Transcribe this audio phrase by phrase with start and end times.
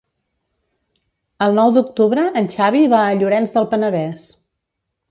[1.47, 4.27] El nou d'octubre en Xavi va a Llorenç del Penedès.